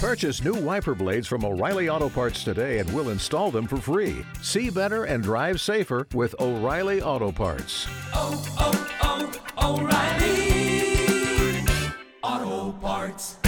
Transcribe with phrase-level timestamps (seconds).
[0.00, 4.24] Purchase new wiper blades from O'Reilly Auto Parts today and we'll install them for free.
[4.42, 7.88] See better and drive safer with O'Reilly Auto Parts.
[8.14, 10.38] Oh, oh, oh, O'Reilly
[12.22, 13.38] Auto Parts.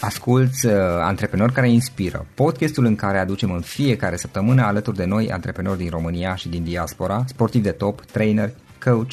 [0.00, 5.30] Asculți uh, Antreprenori care inspiră, podcastul în care aducem în fiecare săptămână alături de noi
[5.30, 8.52] antreprenori din România și din diaspora, sportivi de top, trainer,
[8.84, 9.12] coach,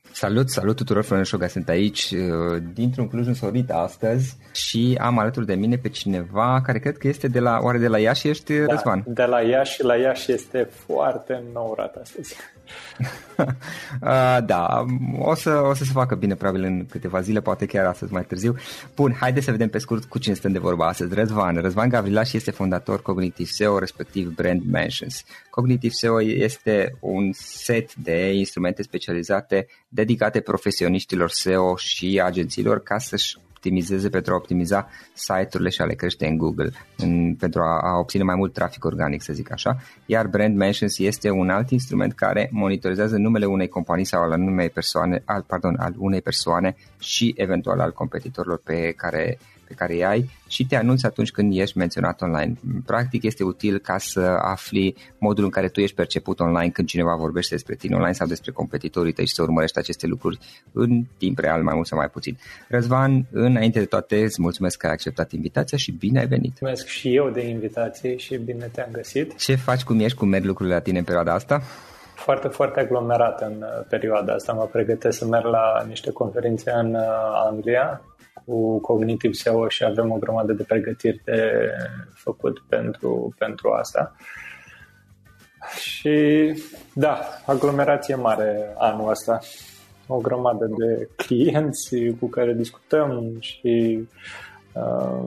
[0.13, 5.45] Salut, salut tuturor, Florin Șoga, sunt aici uh, dintr-un Cluj însorit astăzi și am alături
[5.45, 8.53] de mine pe cineva care cred că este de la, oare de la Iași ești,
[8.53, 9.03] da, Răzvan?
[9.07, 12.35] de la Iași, la Iași este foarte nourat astăzi.
[14.45, 14.85] da,
[15.19, 18.23] o să, o să se facă bine probabil în câteva zile, poate chiar astăzi mai
[18.23, 18.55] târziu.
[18.95, 21.13] Bun, haideți să vedem pe scurt cu cine stăm de vorba astăzi.
[21.13, 21.55] Răzvan.
[21.55, 25.23] Răzvan Gavrilaș este fondator Cognitive SEO, respectiv Brand Mentions.
[25.49, 33.37] Cognitive SEO este un set de instrumente specializate dedicate profesioniștilor SEO și agențiilor ca să-și
[33.61, 37.97] optimizeze pentru a optimiza site-urile și a le crește în Google, în, pentru a, a
[37.97, 39.77] obține mai mult trafic organic, să zic așa.
[40.05, 44.69] Iar Brand Mentions este un alt instrument care monitorizează numele unei companii sau al unei
[44.69, 49.37] persoane, al, pardon, al unei persoane și eventual al competitorilor pe care
[49.71, 52.53] pe care îi ai și te anunți atunci când ești menționat online.
[52.85, 57.15] Practic este util ca să afli modul în care tu ești perceput online când cineva
[57.15, 60.39] vorbește despre tine online sau despre competitorii tăi și să urmărești aceste lucruri
[60.71, 62.37] în timp real, mai mult sau mai puțin.
[62.67, 66.59] Răzvan, înainte de toate, îți mulțumesc că ai acceptat invitația și bine ai venit.
[66.61, 69.37] Mulțumesc și eu de invitație și bine te-am găsit.
[69.37, 71.61] Ce faci, cum ești, cum merg lucrurile la tine în perioada asta?
[72.21, 74.53] foarte, foarte aglomerat în uh, perioada asta.
[74.53, 77.01] Mă pregătesc să merg la niște conferințe în uh,
[77.49, 78.01] Anglia
[78.45, 81.69] cu Cognitive SEO și avem o grămadă de pregătiri de
[82.13, 84.15] făcut pentru, pentru asta.
[85.79, 86.53] Și
[86.93, 89.39] da, aglomerație mare anul ăsta.
[90.07, 94.07] O grămadă de clienți cu care discutăm și
[94.73, 95.25] uh,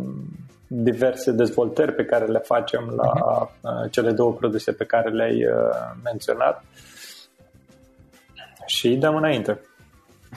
[0.66, 5.94] diverse dezvoltări pe care le facem la uh, cele două produse pe care le-ai uh,
[6.02, 6.64] menționat
[8.66, 9.61] și dăm înainte.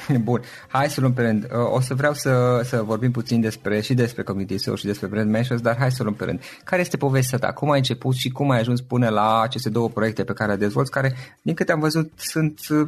[0.24, 1.44] Bun, hai să luăm pe rând.
[1.44, 5.08] Uh, o să vreau să, să vorbim puțin despre și despre Cognitive Soul și despre
[5.08, 6.42] Brand Measures, dar hai să luăm pe rând.
[6.64, 7.54] Care este povestea ta?
[7.54, 10.58] Cum ai început și cum ai ajuns până la aceste două proiecte pe care le
[10.58, 12.88] dezvolți, care, din câte am văzut, sunt uh,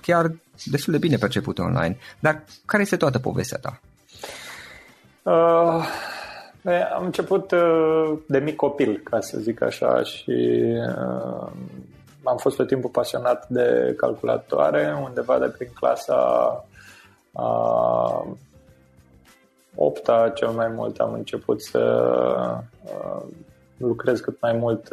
[0.00, 0.32] chiar
[0.64, 1.96] destul de bine percepute online.
[2.18, 3.80] Dar care este toată povestea ta?
[5.22, 5.84] Uh,
[6.94, 10.64] am început uh, de mic copil, ca să zic așa, și
[10.96, 11.50] uh,
[12.28, 16.14] am fost tot timpul pasionat de calculatoare, undeva de prin clasa
[17.32, 18.26] a
[19.74, 22.12] opta cel mai mult am început să
[23.76, 24.88] lucrez cât mai mult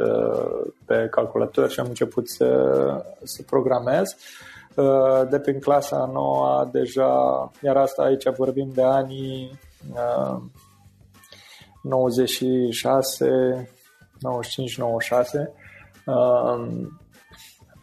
[0.86, 4.16] pe calculator și am început să, să programez.
[5.30, 9.60] De prin clasa a noua deja, iar asta aici vorbim de anii
[11.81, 13.70] 96,
[14.16, 15.66] 95-96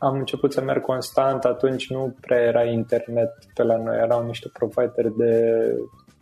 [0.03, 4.51] am început să merg constant, atunci nu prea era internet pe la noi, erau niște
[4.53, 5.65] provider de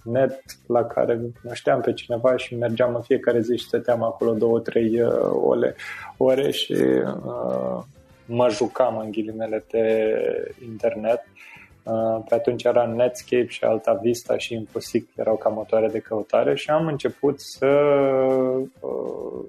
[0.05, 4.61] net la care cunoșteam pe cineva și mergeam în fiecare zi și stăteam acolo două,
[4.61, 5.75] trei uh, ore,
[6.17, 7.83] ore și uh,
[8.27, 10.15] mă jucam în ghilimele pe
[10.65, 11.25] internet.
[11.83, 16.55] Uh, pe atunci era Netscape și Alta Vista și Infosic erau ca motoare de căutare
[16.55, 17.67] și am început să
[18.81, 19.45] uh,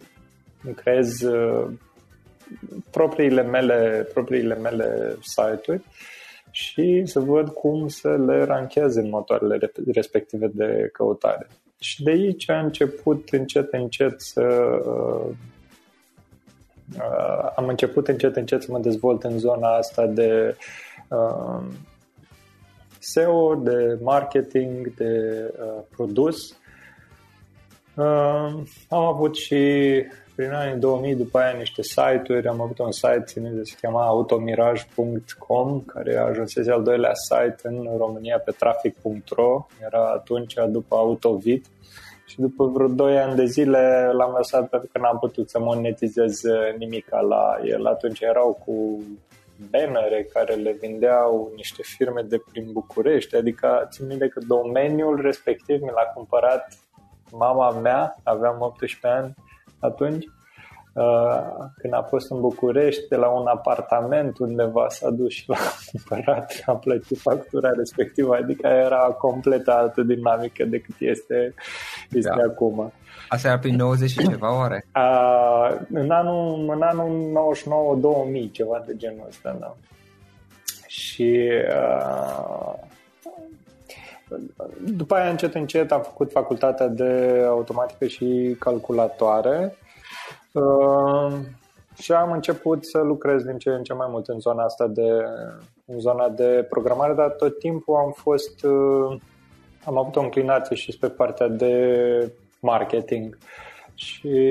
[0.76, 1.68] creez uh,
[2.92, 5.82] propriile mele, propriile mele site-uri
[6.52, 11.48] și să văd cum să le rancheze în motoarele respective de căutare.
[11.80, 14.42] Și de aici a început încet, încet să
[14.86, 15.36] uh,
[16.98, 20.56] uh, am început încet, încet să mă dezvolt în zona asta de
[21.10, 21.64] uh,
[23.00, 26.38] SEO, de marketing, de uh, produs.
[27.96, 28.54] Uh,
[28.90, 29.62] am avut și
[30.42, 34.06] prin anii 2000, după aia niște site-uri, am avut un site ținut de se chema
[34.06, 41.66] automiraj.com, care ajunsese al doilea site în România pe traffic.ro, era atunci după Autovit.
[42.26, 46.42] Și după vreo 2 ani de zile l-am lăsat pentru că n-am putut să monetizez
[46.78, 47.86] nimic la el.
[47.86, 49.04] Atunci erau cu
[49.70, 55.82] bannere care le vindeau niște firme de prin București, adică țin minte că domeniul respectiv
[55.82, 56.68] mi l-a cumpărat
[57.32, 59.34] mama mea, aveam 18 ani,
[59.82, 60.26] atunci,
[60.94, 61.42] uh,
[61.78, 65.58] când a fost în București, de la un apartament undeva s-a dus și l-a
[65.92, 71.54] cumpărat, a plătit factura respectivă, adică era complet altă dinamică decât este,
[72.12, 72.44] este da.
[72.44, 72.94] acum.
[73.30, 74.86] Asta era prin 90 și ceva, oare?
[74.96, 77.32] Uh, în anul, în anul
[78.48, 79.76] 99-2000, ceva de genul ăsta, da.
[80.88, 82.74] Și uh,
[84.84, 89.78] după aia, încet, încet, am făcut facultatea de automatică și calculatoare
[90.52, 91.34] uh,
[91.98, 95.26] și am început să lucrez din ce în ce mai mult în zona asta de,
[95.86, 99.20] în zona de programare, dar tot timpul am fost, uh,
[99.86, 103.38] am avut o înclinație și spre partea de marketing.
[103.96, 104.50] Și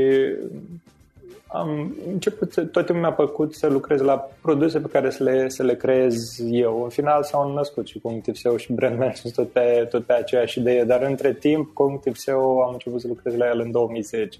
[1.52, 5.48] am început, să, tot timpul mi-a plăcut să lucrez la produse pe care să le,
[5.48, 6.16] să le creez
[6.50, 6.82] eu.
[6.82, 10.58] În final s-au născut și Cognitive SEO și Brand Management tot pe, tot pe aceeași
[10.58, 14.38] idee, dar între timp Cognitive SEO am început să lucrez la el în 2010.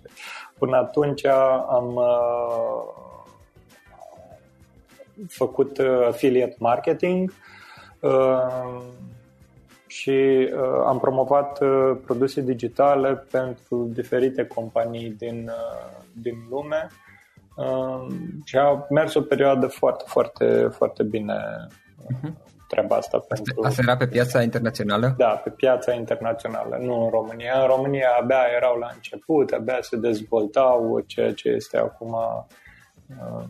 [0.58, 1.26] Până atunci
[1.68, 3.00] am uh,
[5.28, 7.32] făcut uh, affiliate marketing
[8.00, 8.80] uh,
[9.90, 16.86] și uh, am promovat uh, produse digitale pentru diferite companii din, uh, din lume
[17.56, 18.06] uh,
[18.44, 21.34] și a mers o perioadă foarte, foarte, foarte bine
[21.66, 22.30] uh-huh.
[22.68, 23.18] treaba asta.
[23.18, 23.62] Pentru...
[23.62, 25.14] Asta era pe piața internațională?
[25.16, 27.60] Da, pe piața internațională, nu în România.
[27.60, 33.44] În România abia erau la început, abia se dezvoltau ceea ce este acum uh,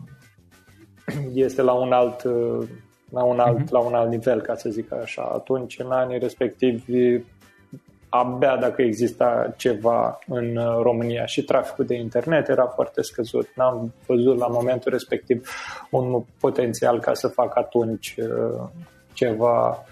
[1.33, 2.67] este la un alt uh,
[3.11, 3.69] la un alt, uh-huh.
[3.69, 5.21] la un alt nivel, ca să zic așa.
[5.33, 7.23] Atunci, în anii respectivi,
[8.09, 13.47] abia dacă exista ceva în uh, România și traficul de internet era foarte scăzut.
[13.55, 15.49] N-am văzut la momentul respectiv
[15.91, 18.69] un potențial ca să fac atunci uh,
[19.13, 19.85] ceva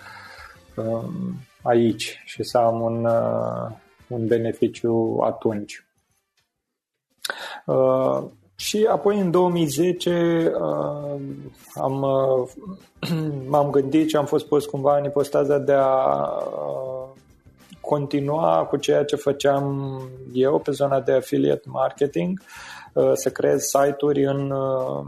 [0.76, 3.72] um, aici și să am un, uh,
[4.08, 5.84] un beneficiu atunci.
[8.60, 11.20] Și apoi în 2010 uh,
[11.76, 12.50] am, uh,
[13.52, 17.10] m-am gândit și am fost pus cumva în ipostaza de a uh,
[17.82, 20.02] continua cu ceea ce făceam
[20.34, 22.42] eu pe zona de affiliate marketing,
[22.94, 25.06] uh, să creez site-uri în uh,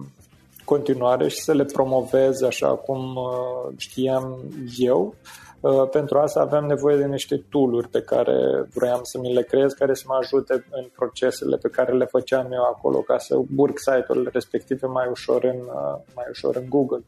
[0.65, 4.38] continuare și să le promovez așa cum uh, știam
[4.77, 5.15] eu.
[5.24, 5.50] Uh,
[5.91, 9.94] pentru asta aveam nevoie de niște tooluri pe care vroiam să mi le creez, care
[9.94, 14.30] să mă ajute în procesele pe care le făceam eu acolo, ca să urc site-urile
[14.34, 17.03] respective mai ușor în, uh, mai ușor în Google.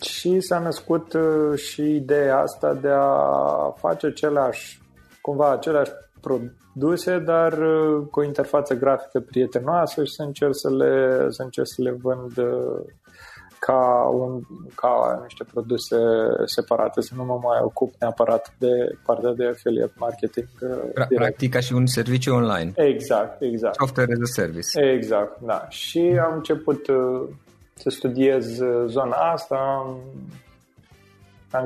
[0.00, 1.16] Și s-a născut
[1.54, 4.82] și ideea asta de a face același,
[5.20, 11.26] cumva aceleași produse, dar uh, cu o interfață grafică prietenoasă și să încerc să le,
[11.28, 12.84] să încerc să le vând uh,
[13.66, 14.40] ca, un,
[14.74, 15.96] ca niște produse
[16.44, 18.72] separate, să nu mă mai ocup neapărat de
[19.04, 20.48] partea de affiliate marketing.
[20.60, 22.72] Uh, practic ca și un serviciu online.
[22.74, 23.74] Exact, exact.
[23.74, 24.80] Software as a service.
[24.80, 25.66] Exact, da.
[25.68, 26.86] Și am început
[27.74, 30.00] să studiez zona asta, am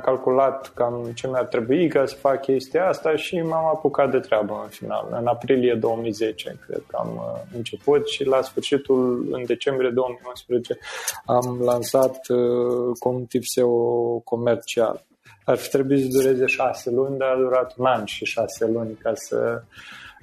[0.01, 4.61] calculat cam ce mi-ar trebui ca să fac chestia asta și m-am apucat de treabă
[4.63, 5.09] în final.
[5.11, 10.79] În aprilie 2010 cred că am uh, început și la sfârșitul, în decembrie 2011,
[11.25, 15.05] am lansat uh, Cognitiv SEO comercial.
[15.45, 18.95] Ar fi trebuit să dureze șase luni, dar a durat un an și șase luni
[19.03, 19.63] ca să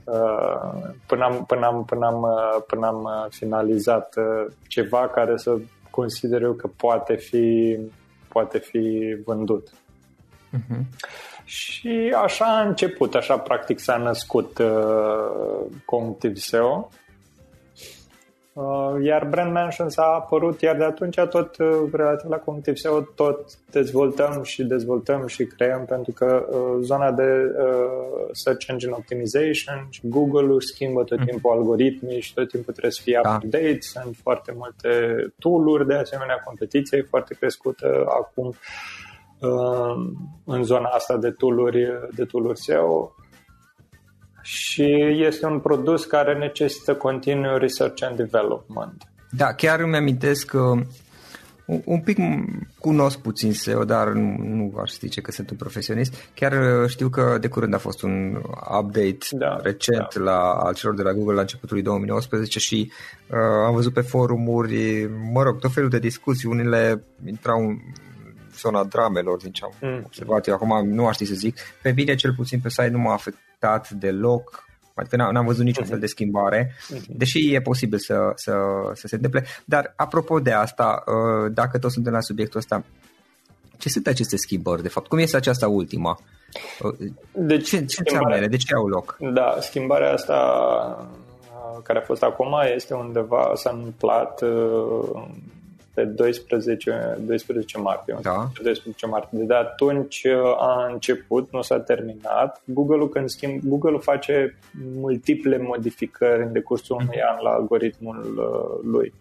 [0.03, 2.27] uh, până am, până am, până am,
[2.67, 4.15] până am finalizat
[4.67, 5.57] ceva care să
[5.89, 7.77] consider eu că poate fi
[8.33, 9.69] poate fi vândut.
[9.69, 10.81] Uh-huh.
[11.43, 16.89] Și așa a început, așa practic s-a născut uh, Cognitive SEO.
[18.53, 23.01] Uh, iar Brand Mentions a apărut, iar de atunci tot uh, relativ la Cognitive SEO
[23.01, 29.87] tot dezvoltăm și dezvoltăm și creăm pentru că uh, zona de uh, Search Engine Optimization
[29.89, 31.27] și Google-ul schimbă tot mhm.
[31.27, 33.33] timpul algoritmii și tot timpul trebuie să fie da.
[33.33, 34.89] up-to-date, sunt foarte multe
[35.39, 38.53] tool-uri, de asemenea competiția e foarte crescută acum
[39.39, 40.11] uh,
[40.45, 43.15] în zona asta de tool-uri, de tool SEO
[44.41, 49.03] și este un produs care necesită continuu research and development.
[49.29, 50.73] Da, chiar îmi amintesc că
[51.85, 52.17] un pic
[52.79, 56.13] cunosc puțin SEO, dar nu, nu aș zice că sunt un profesionist.
[56.33, 58.41] Chiar uh, știu că de curând a fost un
[58.79, 60.21] update da, recent da.
[60.23, 62.91] la al celor de la Google la începutul 2019 și
[63.27, 67.77] uh, am văzut pe forumuri, mă rog, tot felul de discuții, unele intrau în
[68.57, 70.01] zona dramelor din ce am mm.
[70.05, 70.53] observat eu.
[70.53, 71.57] Acum nu aș ști să zic.
[71.81, 73.50] Pe mine, cel puțin pe site, nu m-a afectat
[73.99, 77.03] deloc Adică n-am văzut niciun fel de schimbare, mhm.
[77.07, 78.53] deși e posibil să, să,
[78.93, 79.45] să se întâmple.
[79.65, 82.83] Dar apropo de asta, uh, dacă tot suntem la subiectul ăsta,
[83.77, 85.07] ce sunt aceste schimbări, de fapt?
[85.07, 86.19] Cum este aceasta ultima?
[86.81, 88.47] Uh, deci, ce, ce înseamnă ele?
[88.47, 89.17] De ce au loc?
[89.33, 90.37] Da, schimbarea asta
[91.75, 94.43] uh, care a fost acum este undeva, s-a întâmplat
[95.93, 98.17] pe 12, 12 martie.
[98.21, 98.47] Da.
[98.63, 99.43] 12 martie.
[99.43, 102.61] De atunci uh, a început, nu s-a terminat.
[102.65, 104.57] Google-ul când schimb, Google face
[104.95, 107.35] multiple modificări în decursul unui mhm.
[107.35, 109.13] an la algoritmul uh, lui.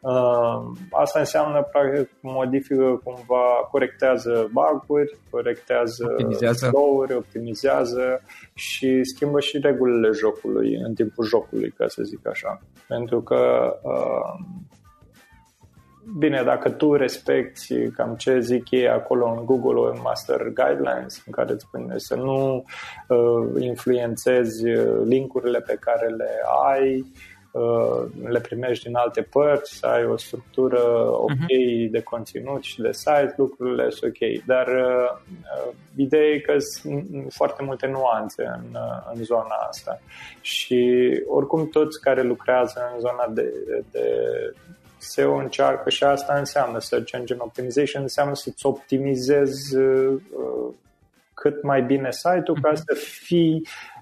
[0.00, 6.68] Uh, asta înseamnă, practic, modifică cumva, corectează bug-uri, corectează optimizează.
[6.68, 8.20] flow-uri, optimizează
[8.54, 12.60] și schimbă și regulile jocului în timpul jocului, ca să zic așa.
[12.88, 14.44] Pentru că uh,
[16.18, 21.52] Bine, dacă tu respecti cam ce zic ei acolo în Google Master Guidelines, în care
[21.52, 22.64] îți spune să nu
[23.08, 26.30] uh, influențezi uh, linkurile pe care le
[26.66, 27.12] ai,
[27.52, 30.80] uh, le primești din alte părți, să ai o structură
[31.10, 31.90] ok uh-huh.
[31.90, 34.44] de conținut și de site, lucrurile sunt ok.
[34.44, 40.00] Dar uh, uh, ideea e că sunt foarte multe nuanțe în, uh, în zona asta
[40.40, 43.52] și oricum toți care lucrează în zona de,
[43.90, 44.08] de
[45.04, 50.20] SEO încearcă și asta înseamnă Search Engine Optimization, înseamnă să-ți optimizezi uh,
[51.34, 52.82] cât mai bine site-ul ca mhm.
[52.86, 53.93] să fii uh,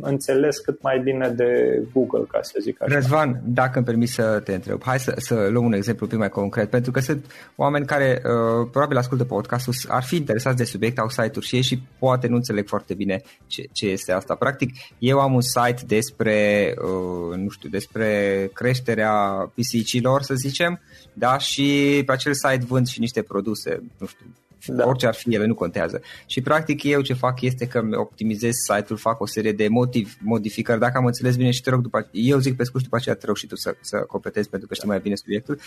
[0.00, 2.94] înțeles cât mai bine de Google, ca să zic așa.
[2.94, 6.18] Răzvan, dacă îmi permis să te întreb, hai să, să luăm un exemplu un pic
[6.18, 10.64] mai concret, pentru că sunt oameni care uh, probabil ascultă podcastul, ar fi interesați de
[10.64, 14.34] subiect, au site-uri și ei și poate nu înțeleg foarte bine ce, ce este asta.
[14.34, 19.12] Practic, eu am un site despre, uh, nu știu, despre creșterea
[19.54, 20.80] pisicilor, să zicem,
[21.12, 24.26] da, și pe acel site vând și niște produse, nu știu,
[24.66, 24.86] da.
[24.86, 26.00] orice ar fi ele, nu contează.
[26.26, 30.78] Și practic eu ce fac este că optimizez site-ul, fac o serie de motiv, modificări,
[30.78, 33.26] dacă am înțeles bine și te rog după eu zic pe scurt după aceea te
[33.26, 35.58] rog și tu să, să completezi pentru că știi mai bine subiectul.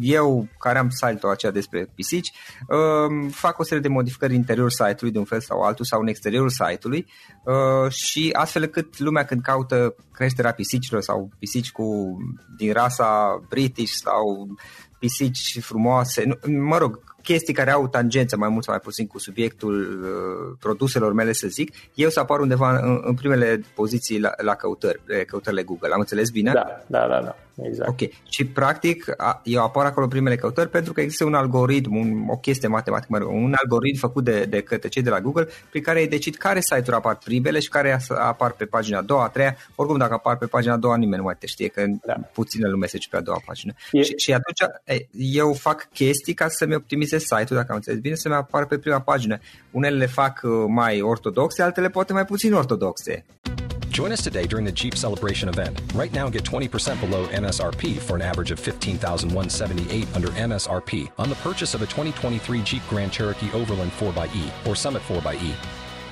[0.00, 2.32] Eu, care am site-ul aceea despre pisici,
[2.68, 6.00] um, fac o serie de modificări în interiorul site-ului de un fel sau altul sau
[6.00, 7.06] în exteriorul site-ului
[7.44, 12.16] uh, și astfel cât lumea când caută creșterea pisicilor sau pisici cu
[12.56, 14.48] din rasa British sau
[14.98, 20.00] pisici frumoase, mă rog, chestii care au tangență mai mult sau mai puțin cu subiectul
[20.02, 24.54] uh, produselor mele, să zic, eu să apar undeva în, în primele poziții la, la
[24.54, 25.92] căutări, căutările Google.
[25.92, 26.52] Am înțeles bine?
[26.52, 27.36] Da, da, da, da.
[27.62, 27.88] Exact.
[27.88, 27.98] Ok.
[28.28, 29.04] Și practic
[29.42, 33.24] eu apar acolo în primele căutări pentru că există un algoritm, un, o chestie matematică,
[33.24, 36.60] un algoritm făcut de, de către cei de la Google prin care ei decid care
[36.60, 39.56] site-uri apar primele și care apar pe pagina a doua, a treia.
[39.74, 42.12] Oricum dacă apar pe pagina a doua nimeni nu mai te știe că da.
[42.32, 43.72] puține lume se pe a doua pagină.
[43.92, 44.02] E...
[44.02, 44.72] Și, și atunci
[45.14, 49.00] eu fac chestii ca să-mi optimizez site-ul, dacă am înțeles bine, să-mi apar pe prima
[49.00, 49.38] pagină.
[49.70, 53.24] Unele le fac uh, mai ortodoxe, altele poate mai puțin ortodoxe.
[53.92, 55.80] Join us today during the Jeep Celebration event.
[55.94, 61.34] Right now, get 20% below MSRP for an average of 15178 under MSRP on the
[61.42, 65.54] purchase of a 2023 Jeep Grand Cherokee Overland 4xE or Summit 4xE.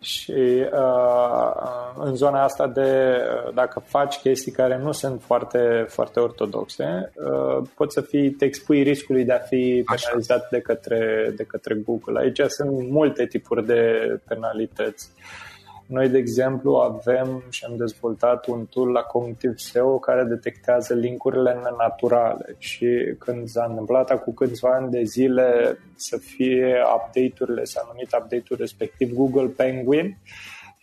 [0.00, 1.52] Și uh,
[1.96, 3.20] în zona asta de
[3.54, 8.82] dacă faci chestii care nu sunt foarte, foarte ortodoxe, uh, poți să fii, te expui
[8.82, 12.20] riscului de a fi penalizat de către, de către Google.
[12.20, 13.82] Aici sunt multe tipuri de
[14.28, 15.10] penalități.
[15.16, 15.47] Uh,
[15.88, 21.52] noi, de exemplu, avem și am dezvoltat un tool la Cognitive SEO care detectează linkurile
[21.52, 28.12] nenaturale și când s-a întâmplat cu câțiva ani de zile să fie update-urile, s-a numit
[28.12, 30.16] update-ul respectiv Google Penguin,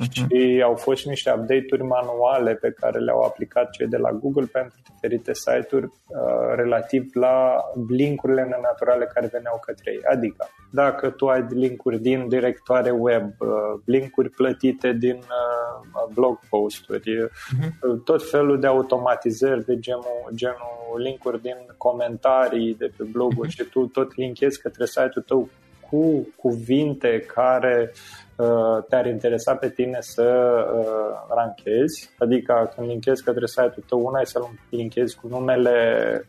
[0.04, 0.12] uh-huh.
[0.12, 4.46] și au fost și niște update-uri manuale pe care le-au aplicat cei de la Google
[4.46, 7.56] pentru diferite site-uri uh, relativ la
[7.90, 10.02] linkurile nenaturale care veneau către ei.
[10.12, 17.02] Adică, dacă tu ai linkuri din directoare web, uh, linkuri plătite din uh, blog posturi,
[17.02, 18.04] uh-huh.
[18.04, 23.56] tot felul de automatizări de genul, genul linkuri din comentarii de pe bloguri uh-huh.
[23.56, 25.50] și tu tot linkezi către site-ul tău
[25.90, 27.92] cu cuvinte care
[28.36, 34.20] uh, te-ar interesa pe tine să uh, ranchezi, adică când linkezi către site-ul tău, una
[34.20, 34.40] e să
[34.70, 35.78] linkezi cu numele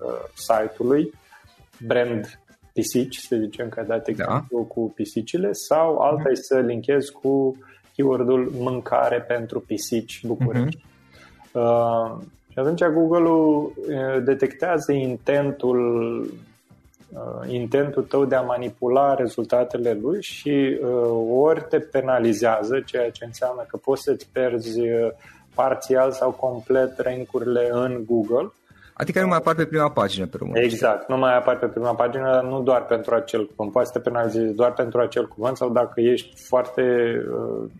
[0.00, 1.12] uh, site-ului,
[1.86, 2.40] brand
[2.72, 4.66] pisici, să zicem că ai dat exemplu da.
[4.74, 6.30] cu pisicile, sau alta mm-hmm.
[6.30, 7.56] e să linkezi cu
[7.94, 10.78] keyword-ul mâncare pentru pisici București.
[10.78, 10.94] Mm-hmm.
[11.52, 12.16] Uh,
[12.50, 16.28] și atunci Google-ul uh, detectează intentul uh,
[17.46, 20.88] intentul tău de a manipula rezultatele lui și uh,
[21.30, 25.10] ori te penalizează, ceea ce înseamnă că poți să-ți pierzi uh,
[25.54, 28.52] parțial sau complet rankurile în Google.
[28.92, 30.56] Adică nu mai apar pe prima pagină pe român.
[30.56, 33.72] Exact, nu mai apar pe prima pagină, nu doar pentru acel cuvânt.
[33.72, 36.82] Poate să te penalizezi doar pentru acel cuvânt sau dacă ești foarte
[37.30, 37.70] uh,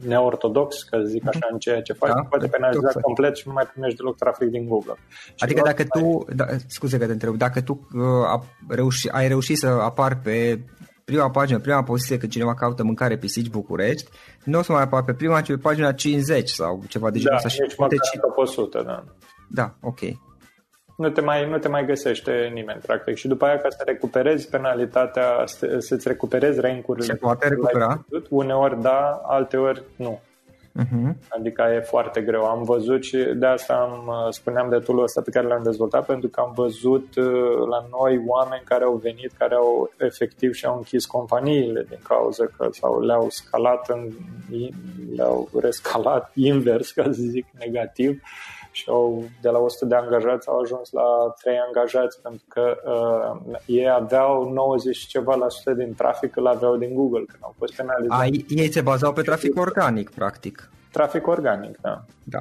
[0.00, 3.04] neortodox, ca să zic așa, în ceea ce faci, da, poate penaliza exact.
[3.04, 4.94] complet și nu mai primești deloc trafic din Google.
[5.24, 9.58] Și adică dacă tu, da, scuze că te întreb, dacă tu uh, reuși, ai reușit
[9.58, 10.64] să apar pe
[11.04, 14.10] prima pagină, prima poziție când cineva caută mâncare pisici București,
[14.44, 17.38] nu o să mai apar pe prima, ci pe pagina 50 sau ceva de genul
[17.40, 17.64] da, ăsta.
[17.78, 18.18] Da, nici și...
[18.36, 19.04] 100, da.
[19.48, 20.00] Da, ok
[20.96, 23.16] nu te mai, nu te mai găsește nimeni, practic.
[23.16, 25.44] Și după aia, ca să recuperezi penalitatea,
[25.78, 27.04] să-ți recuperezi rankurile.
[27.04, 28.04] Se poate recupera?
[28.28, 30.20] Uneori da, alteori nu.
[30.80, 31.14] Uh-huh.
[31.28, 32.44] Adică e foarte greu.
[32.44, 36.28] Am văzut și de asta am, spuneam de tool ăsta pe care l-am dezvoltat, pentru
[36.28, 40.76] că am văzut uh, la noi oameni care au venit, care au efectiv și au
[40.76, 44.08] închis companiile din cauza că sau le-au scalat, în,
[45.16, 48.22] le-au rescalat invers, ca să zic, negativ
[48.74, 53.58] și au, de la 100 de angajați au ajuns la 3 angajați pentru că uh,
[53.66, 57.74] ei aveau 90 ceva la sută din trafic îl aveau din Google când au fost
[57.74, 58.22] penalizați.
[58.22, 60.70] A, ei se bazau pe trafic organic, practic.
[60.92, 62.04] Trafic organic, da.
[62.24, 62.38] Da.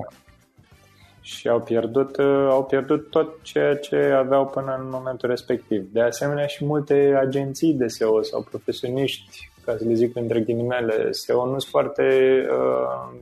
[1.21, 5.87] Și au pierdut, uh, au pierdut tot ceea ce aveau până în momentul respectiv.
[5.91, 11.11] De asemenea și multe agenții de SEO sau profesioniști, ca să le zic între ghilimele,
[11.11, 12.03] SEO nu sunt foarte
[12.49, 13.19] uh,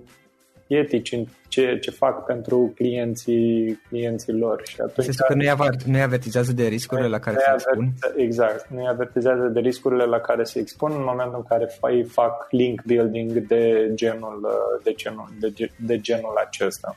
[0.75, 4.62] etici în ce, ce fac pentru clienții, clienții lor.
[4.67, 7.93] Și atunci Este că nu-i, aver, nu avertizează de riscurile la care se expun?
[8.15, 12.47] Exact, nu-i avertizează de riscurile la care se expun în momentul în care îi fac
[12.49, 14.47] link building de genul,
[14.84, 16.95] de genul, de, de genul acesta.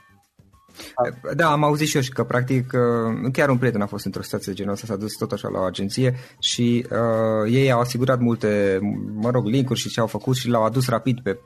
[1.34, 4.22] Da, am auzit și eu și că practic uh, chiar un prieten a fost într-o
[4.22, 7.80] situație de genul ăsta, s-a dus tot așa la o agenție și uh, ei au
[7.80, 8.78] asigurat multe,
[9.14, 11.38] mă rog, linkuri și ce au făcut și l-au adus rapid pe,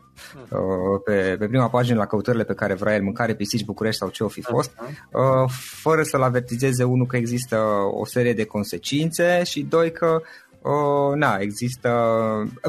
[0.51, 0.59] uh,
[1.05, 4.25] pe, pe prima pagină la căutările pe care vrea el, mâncare, pisici, București sau ce
[4.25, 4.71] o fi fost,
[5.13, 7.59] uh, fără să-l avertizeze unul că există
[8.01, 10.23] o serie de consecințe și doi că
[10.63, 11.91] uh, na, există...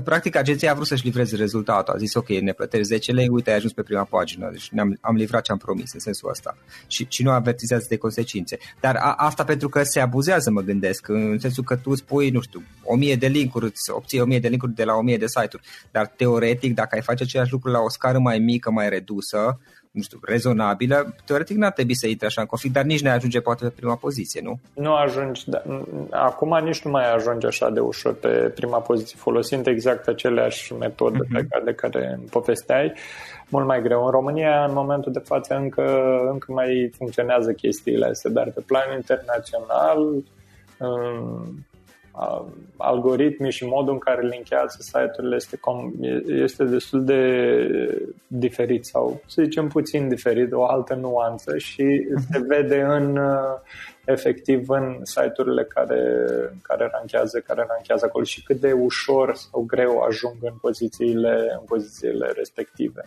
[0.04, 1.94] Practic, agenția a vrut să-și livreze rezultatul.
[1.94, 4.50] A zis, ok, ne plătești 10 lei, uite, ai ajuns pe prima pagină.
[4.52, 6.58] Deci ne-am, am livrat ce am promis, în sensul ăsta.
[6.88, 8.58] Și, și nu avertizează de consecințe.
[8.80, 12.42] Dar a, asta pentru că se abuzează, mă gândesc, în sensul că tu spui, nu
[12.42, 15.68] știu, 1000 de linkuri, îți obții 1000 de linkuri de la 1000 de site-uri.
[15.92, 19.60] Dar teoretic, dacă ai face același lucru la o scară mai mică, mai redusă,
[19.92, 23.40] nu știu, rezonabilă, teoretic n-ar trebui să intre așa în conflict, dar nici ne ajunge
[23.40, 24.60] poate pe prima poziție, nu?
[24.74, 25.62] Nu ajungi, da,
[26.10, 31.18] acum nici nu mai ajunge așa de ușor pe prima poziție, folosind exact aceleași metode
[31.18, 31.34] uh-huh.
[31.34, 32.94] pe care, de care povesteai,
[33.50, 34.06] mult mai greu.
[34.06, 35.84] În România, în momentul de față, încă,
[36.32, 40.24] încă mai funcționează chestiile astea, dar pe plan internațional,
[42.78, 47.22] algoritmii și modul în care linkează site-urile este, com- este destul de
[48.28, 53.20] diferit sau, să zicem, puțin diferit, o altă nuanță și se vede în
[54.06, 56.26] efectiv în site-urile care,
[56.62, 61.66] care ranchează, care ranchează acolo și cât de ușor sau greu ajung în pozițiile, în
[61.66, 63.04] pozițiile respective.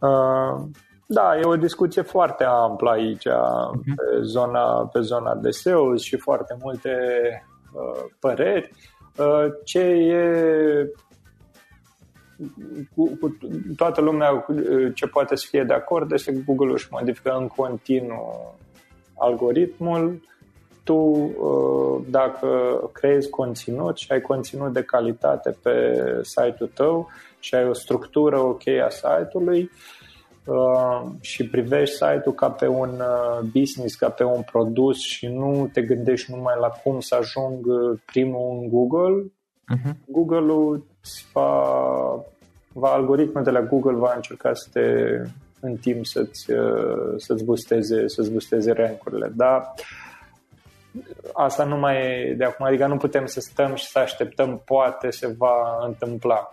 [0.00, 0.64] Uh,
[1.06, 3.94] da, e o discuție foarte amplă aici mhm.
[3.94, 7.55] pe zona, pe zona de SEO și foarte multe Uh,
[8.18, 8.70] păreri.
[9.18, 10.90] Uh, ce e
[12.94, 13.38] cu, cu
[13.76, 17.46] toată lumea uh, ce poate să fie de acord este că Google își modifică în
[17.46, 18.54] continuu
[19.18, 20.20] algoritmul.
[20.84, 21.30] Tu,
[22.08, 22.48] dacă
[22.92, 28.66] creezi conținut și ai conținut de calitate pe site-ul tău și ai o structură ok
[28.66, 30.05] a site-ului, Uh,
[31.20, 35.82] și privești site-ul ca pe un uh, business, ca pe un produs și nu te
[35.82, 39.24] gândești numai la cum să ajung uh, primul în Google,
[39.74, 39.94] uh-huh.
[40.06, 40.86] Google-ul
[41.32, 41.50] va,
[42.72, 44.82] va algoritmul de la Google va încerca să te
[45.60, 46.46] în timp să-ți,
[47.16, 49.32] să-ți boosteze, să-ți boosteze rankurile.
[49.34, 49.74] Dar
[51.32, 55.10] asta nu mai e de acum, adică nu putem să stăm și să așteptăm, poate
[55.10, 56.50] se va întâmpla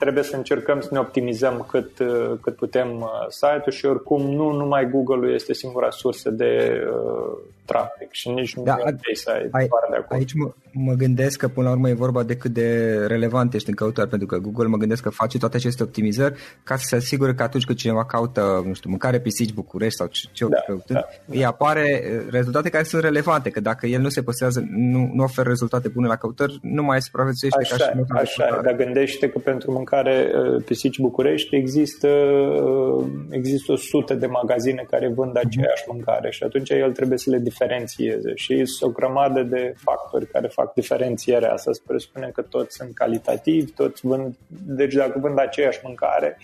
[0.00, 4.50] trebuie să încercăm să ne optimizăm cât, uh, cât putem uh, site-ul și oricum nu
[4.52, 8.76] numai Google-ul este singura sursă de uh, trafic și nici nu da,
[9.10, 10.18] e site ai, de acolo.
[10.18, 13.68] Aici mă, mă gândesc că până la urmă e vorba de cât de relevant ești
[13.68, 16.96] în căutări, pentru că Google mă gândesc că face toate aceste optimizări ca să se
[16.96, 20.62] asigure că atunci când cineva caută, nu știu, mâncare pisici București sau ce, ce da,
[20.66, 21.34] căutând, da, da.
[21.34, 25.48] îi apare rezultate care sunt relevante, că dacă el nu se păstrează, nu, nu oferă
[25.48, 29.72] rezultate bune la căutări, nu mai supraviețuiește așa, ca și Așa, dar gândește că pentru
[29.72, 35.46] mâncare uh, pisici București există, uh, există o sută de magazine care vând mhm.
[35.46, 40.26] aceeași mâncare și atunci el trebuie să le diferențieze și sunt o grămadă de factori
[40.26, 41.72] care fac diferențierea asta.
[41.72, 46.38] Se presupune că toți sunt calitativi, toți vând, deci dacă vând aceeași mâncare,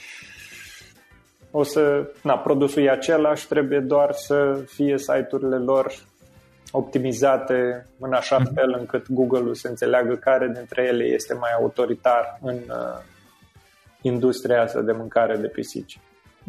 [1.50, 5.92] o să, na, produsul e același, trebuie doar să fie site-urile lor
[6.70, 8.54] optimizate în așa mhm.
[8.54, 13.02] fel încât Google-ul să înțeleagă care dintre ele este mai autoritar în uh,
[14.00, 16.00] industria asta de mâncare de pisici.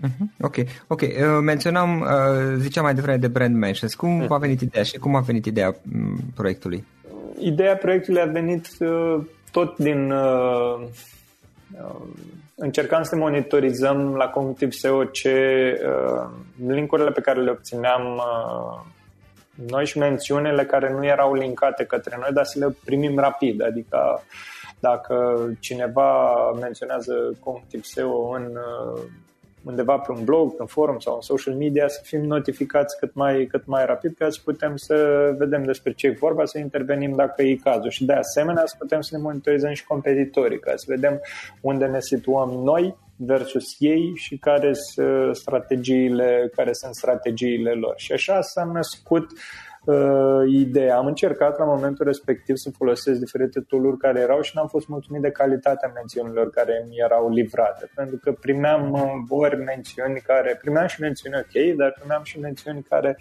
[0.04, 0.42] Uh-huh.
[0.42, 0.56] Ok,
[0.88, 1.02] ok.
[1.02, 1.10] Uh,
[1.42, 3.96] menționam, uh, ziceam mai devreme de brand mentions.
[3.96, 4.30] Cum uh-huh.
[4.30, 6.86] a venit ideea și cum a venit ideea um, proiectului?
[7.40, 10.12] Ideea proiectului a venit uh, tot din...
[10.12, 10.80] Uh,
[11.72, 12.02] uh,
[12.56, 15.34] încercam să monitorizăm la Cognitive SEO ce
[15.86, 16.30] uh,
[16.68, 18.86] linkurile pe care le obțineam uh,
[19.68, 23.64] noi și mențiunile care nu erau linkate către noi, dar să le primim rapid.
[23.64, 24.24] Adică
[24.80, 29.02] dacă cineva menționează Cognitive SEO în uh,
[29.64, 33.14] undeva pe un blog, pe un forum sau în social media să fim notificați cât
[33.14, 34.96] mai, cât mai rapid ca să putem să
[35.38, 39.02] vedem despre ce e vorba, să intervenim dacă e cazul și de asemenea să putem
[39.02, 41.22] să ne monitorizăm și competitorii ca să vedem
[41.62, 47.94] unde ne situăm noi versus ei și care sunt strategiile, care sunt strategiile lor.
[47.96, 50.92] Și așa s-a născut uh, uh, idee.
[50.92, 55.22] Am încercat la momentul respectiv să folosesc diferite tooluri care erau și n-am fost mulțumit
[55.22, 57.92] de calitatea mențiunilor care mi erau livrate.
[57.96, 62.86] Pentru că primeam uh, ori mențiuni care, primeam și mențiuni ok, dar primeam și mențiuni
[62.90, 63.18] care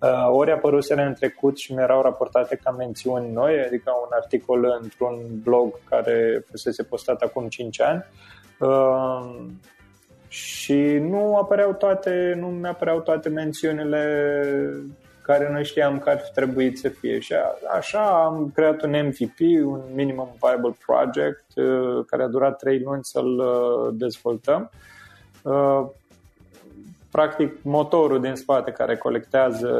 [0.00, 4.78] uh, ori apăruseră în trecut și mi erau raportate ca mențiuni noi, adică un articol
[4.82, 8.04] într-un blog care fusese postat acum 5 ani.
[8.58, 9.46] Uh,
[10.28, 14.02] și nu apăreau toate, nu mi apăreau toate mențiunile
[15.26, 17.18] care noi știam că ar fi trebuit să fie.
[17.18, 17.34] Și
[17.76, 23.04] așa am creat un MVP, un Minimum Viable Project, uh, care a durat trei luni
[23.04, 24.70] să-l uh, dezvoltăm.
[25.42, 25.86] Uh,
[27.10, 29.70] practic, motorul din spate care colectează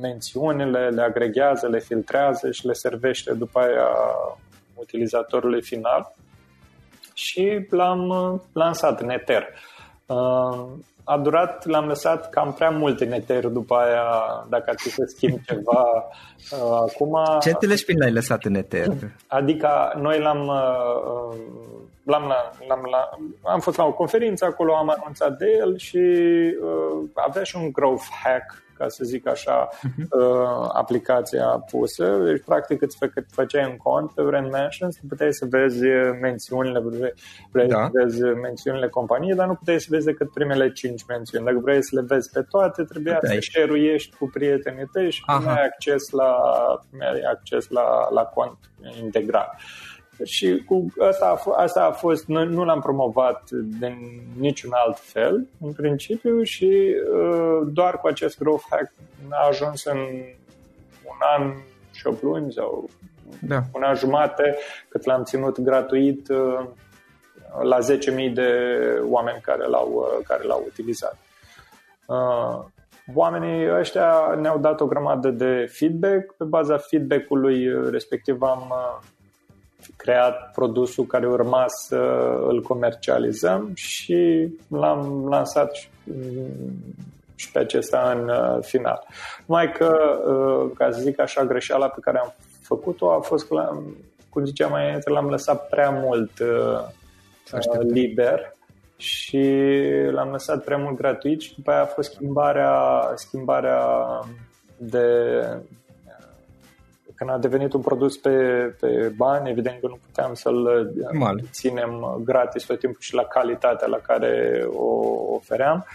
[0.00, 3.88] mențiunile, le agregează, le filtrează și le servește după aia
[4.74, 6.14] utilizatorului final
[7.14, 9.48] și l-am lansat în Ether.
[11.04, 14.04] Uh, a durat, l-am lăsat cam prea mult în Ether după aia,
[14.48, 15.84] dacă ar fi să schimb ceva.
[16.50, 17.18] Uh, acum...
[17.40, 18.88] Ce înțelegi prin l-ai lăsat în Ether?
[19.26, 21.38] Adică noi l-am, uh,
[22.04, 22.32] l-am,
[22.68, 27.42] l-am, l-am, am fost la o conferință acolo, am anunțat de el și uh, avea
[27.42, 30.68] și un growth hack ca să zic așa, uh-huh.
[30.72, 32.06] aplicația pusă.
[32.24, 35.82] Deci, practic, îți fă, făceai un cont pe Brand Mentions, puteai să vezi
[36.20, 36.82] mențiunile,
[37.52, 37.84] vrei da.
[37.84, 41.44] să vezi mențiunile companiei, dar nu puteai să vezi decât primele 5 mențiuni.
[41.44, 43.42] Dacă vrei să le vezi pe toate, trebuia Puteai.
[43.42, 46.30] să share cu prietenii tăi și ai acces la,
[47.00, 48.58] ai acces la, la cont
[49.02, 49.58] integral.
[50.24, 53.96] Și cu asta, a, asta a fost, nu, nu l-am promovat de
[54.38, 58.92] niciun alt fel, în principiu, și uh, doar cu acest growth hack
[59.30, 59.98] a ajuns în
[61.04, 61.52] un an
[61.92, 62.88] și o luni sau
[63.40, 63.60] da.
[63.74, 64.56] un an jumate,
[64.88, 66.66] cât l-am ținut gratuit uh,
[67.62, 68.50] la 10.000 de
[69.04, 71.18] oameni care l-au, uh, care l-au utilizat.
[72.06, 72.64] Uh,
[73.14, 76.32] oamenii ăștia ne-au dat o grămadă de feedback.
[76.32, 79.06] Pe baza feedback-ului respectiv am uh,
[79.96, 81.96] creat produsul care urma să
[82.48, 85.88] îl comercializăm și l-am lansat și,
[87.34, 89.06] și pe acesta în uh, final.
[89.46, 93.78] Numai că, uh, ca să zic așa, greșeala pe care am făcut-o a fost că,
[94.28, 96.88] cum ziceam mai înainte, l-am lăsat prea mult uh,
[97.80, 98.56] liber
[98.96, 99.58] și
[100.10, 103.88] l-am lăsat prea mult gratuit și după aia a fost schimbarea, schimbarea
[104.76, 105.06] de
[107.22, 108.30] când a devenit un produs pe,
[108.80, 111.40] pe bani, evident că nu puteam să-l Mal.
[111.50, 115.04] ținem gratis tot timpul și la calitatea la care o
[115.34, 115.86] ofeream.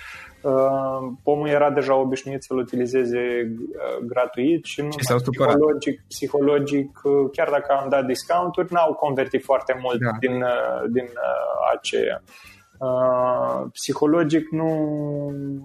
[0.42, 7.30] Uh, pomul era deja obișnuit să-l utilizeze uh, gratuit și nu și psihologic, psihologic, uh,
[7.32, 10.12] chiar dacă am dat discounturi, n-au convertit foarte mult da.
[10.20, 10.44] din,
[10.90, 11.08] din
[11.74, 12.22] aceea.
[12.78, 14.70] Uh, psihologic nu,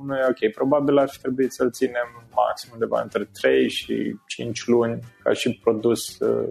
[0.05, 0.53] nu e ok.
[0.55, 5.61] Probabil ar fi trebuit să-l ținem maxim undeva între 3 și 5 luni ca și
[5.63, 6.49] produs uh,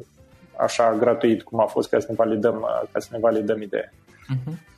[0.58, 3.92] așa gratuit cum a fost ca să ne validăm, uh, ca să ne validăm ideea.
[4.36, 4.70] Uh-huh.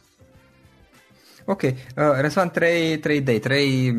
[1.45, 1.61] Ok.
[1.61, 1.71] Uh,
[2.19, 3.95] Răzvan, trei, trei idei, trei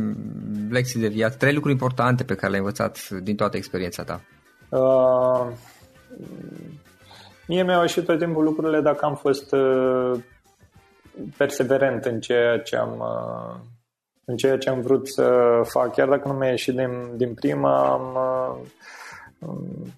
[0.70, 4.20] lecții de viață, trei lucruri importante pe care le-ai învățat din toată experiența ta.
[4.68, 5.47] Uh,
[7.47, 10.20] mie mi-au ieșit tot timpul lucrurile dacă am fost uh,
[11.37, 13.61] perseverent în ceea ce am uh,
[14.24, 17.92] în ceea ce am vrut să fac, chiar dacă nu mi-a ieșit din, din prima,
[17.92, 19.48] am uh,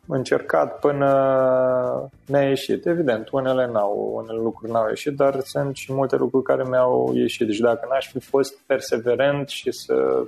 [0.07, 2.87] încercat până mi-a ieșit.
[2.87, 7.46] Evident, unele n-au, unele lucruri n-au ieșit, dar sunt și multe lucruri care mi-au ieșit.
[7.46, 10.24] Deci dacă n-aș fi fost perseverent și să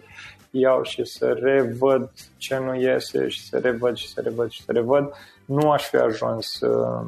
[0.50, 4.72] iau și să revăd ce nu iese și să revăd și să revăd și să
[4.72, 5.12] revăd,
[5.44, 7.06] nu aș fi ajuns uh,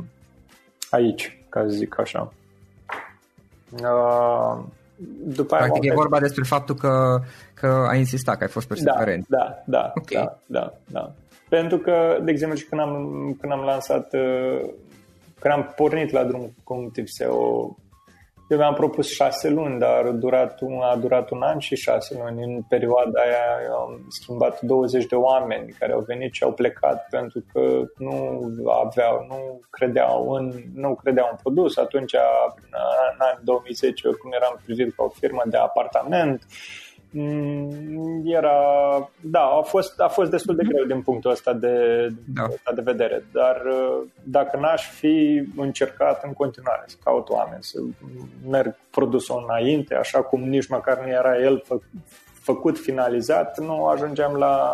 [0.91, 2.33] aici, ca să zic așa.
[3.73, 4.65] Uh,
[5.25, 7.21] după aia Practic e vorba despre faptul că,
[7.55, 9.27] că ai insistat, că ai fost perseverent.
[9.29, 10.23] Da, da, da, okay.
[10.23, 11.13] da, da, da.
[11.49, 12.95] Pentru că, de exemplu, și când am,
[13.41, 14.61] când am lansat, uh,
[15.41, 17.77] când am pornit la drum cu un tip SEO
[18.51, 22.19] eu mi-am propus șase luni, dar a durat, un, a durat un an și șase
[22.23, 22.43] luni.
[22.43, 27.45] În perioada aia am schimbat 20 de oameni care au venit și au plecat pentru
[27.53, 27.61] că
[27.99, 28.41] nu
[28.85, 31.77] aveau, nu credeau în, nu credeau în produs.
[31.77, 32.13] Atunci,
[33.13, 36.43] în anii 2010, oricum eram privit ca o firmă de apartament.
[36.43, 36.90] Uh, Mm,
[38.25, 38.59] era,
[39.21, 42.43] da, a fost, a fost destul de greu din punctul ăsta de, da.
[42.45, 47.81] ăsta de vedere, dar uh, dacă n-aș fi încercat în continuare să caut oameni, să
[48.51, 51.79] merg produsul înainte, așa cum nici măcar nu era el fă,
[52.41, 54.71] făcut, finalizat, nu ajungeam la,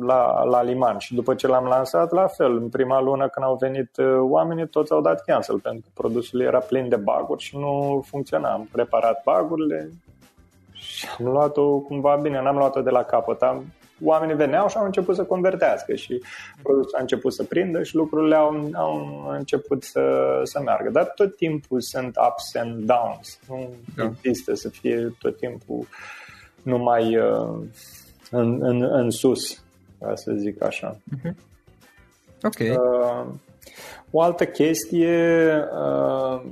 [0.00, 3.56] la, la liman și după ce l-am lansat, la fel, în prima lună când au
[3.60, 7.56] venit uh, oamenii, toți au dat cancel pentru că produsul era plin de baguri și
[7.56, 8.52] nu funcționa.
[8.52, 9.90] Am preparat bagurile,
[11.00, 13.42] și am luat-o cumva bine, n-am luat-o de la capăt.
[13.42, 13.64] Am,
[14.04, 16.22] oamenii veneau și au început să convertească și
[16.62, 20.02] produsul a început să prindă și lucrurile au, au început să,
[20.42, 20.90] să meargă.
[20.90, 23.38] Dar tot timpul sunt ups and downs.
[23.48, 24.10] Nu da.
[24.20, 25.86] există să fie tot timpul
[26.62, 27.58] numai uh,
[28.30, 29.62] în, în, în sus,
[30.00, 30.96] ca să zic așa.
[30.96, 31.34] Uh-huh.
[32.42, 32.58] Ok.
[32.58, 33.26] Uh,
[34.10, 36.42] o altă chestie uh,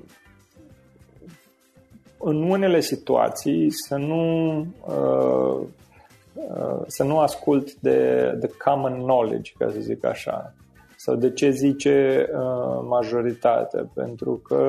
[2.19, 5.67] în unele situații să nu, uh,
[6.35, 10.55] uh, să nu ascult de, de common knowledge, ca să zic așa,
[10.97, 14.63] sau de ce zice uh, majoritatea, pentru că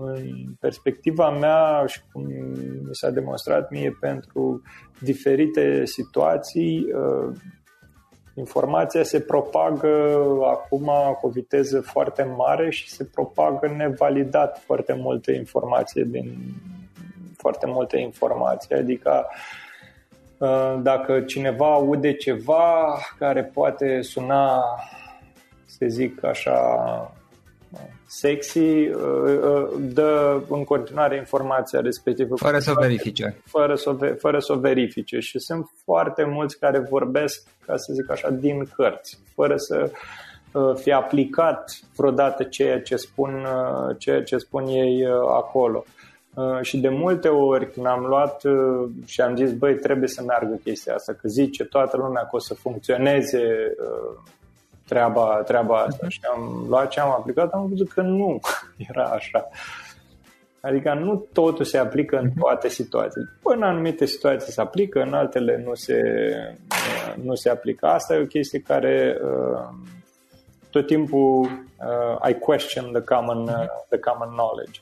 [0.00, 4.62] în perspectiva mea și cum mi s-a demonstrat mie pentru
[5.00, 7.36] diferite situații, uh,
[8.34, 15.32] informația se propagă acum cu o viteză foarte mare și se propagă nevalidat foarte multe
[15.32, 16.54] informații din
[17.36, 19.26] foarte multe informații, adică
[20.38, 24.62] uh, dacă cineva aude ceva care poate suna,
[25.64, 26.58] să zic așa,
[28.18, 28.88] sexy, uh,
[29.42, 32.36] uh, dă în continuare informația respectivă.
[32.36, 33.36] Fără să o verifice.
[33.44, 35.18] Fără să o, fără să o verifice.
[35.18, 39.90] Și sunt foarte mulți care vorbesc, ca să zic așa, din cărți, fără să
[40.52, 43.46] uh, fi aplicat vreodată ceea ce spun,
[43.98, 45.84] ceea ce spun ei acolo.
[46.62, 48.42] Și de multe ori când am luat
[49.04, 52.38] și am zis, băi, trebuie să meargă chestia asta, că zice toată lumea că o
[52.38, 53.74] să funcționeze
[54.86, 58.40] treaba, treaba asta și am luat ce am aplicat, am văzut că nu
[58.88, 59.48] era așa.
[60.60, 63.28] Adică nu totul se aplică în toate situațiile.
[63.42, 66.00] În anumite situații se aplică, în altele nu se,
[67.22, 67.86] nu se aplică.
[67.86, 69.68] Asta e o chestie care uh,
[70.70, 74.80] tot timpul uh, I question the common, uh, the common knowledge.